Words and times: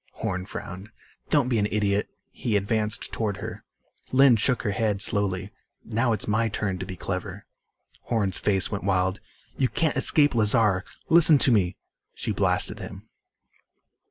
Horn 0.13 0.47
frowned. 0.47 0.89
"Don't 1.29 1.47
be 1.47 1.59
an 1.59 1.67
idiot." 1.69 2.09
He 2.31 2.57
advanced 2.57 3.11
toward 3.11 3.37
her. 3.37 3.63
Lynn 4.11 4.35
shook 4.35 4.63
her 4.63 4.71
head 4.71 4.99
slowly. 4.99 5.51
"Now 5.85 6.11
it's 6.11 6.27
my 6.27 6.49
turn 6.49 6.79
to 6.79 6.87
be 6.87 6.95
clever." 6.95 7.45
Horn's 8.05 8.39
face 8.39 8.71
went 8.71 8.83
wild. 8.83 9.19
"You 9.57 9.69
can't 9.69 9.95
escape 9.97 10.33
Lazar! 10.33 10.83
Listen 11.09 11.37
to 11.37 11.51
me" 11.51 11.75
She 12.15 12.31
blasted 12.31 12.79
him. 12.79 13.09